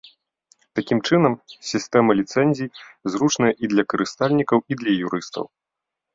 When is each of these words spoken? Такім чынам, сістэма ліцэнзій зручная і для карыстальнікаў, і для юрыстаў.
Такім 0.77 1.01
чынам, 1.07 1.33
сістэма 1.71 2.11
ліцэнзій 2.21 2.73
зручная 3.17 3.53
і 3.67 3.71
для 3.75 3.83
карыстальнікаў, 3.95 4.57
і 4.75 4.81
для 4.83 4.91
юрыстаў. 5.05 5.45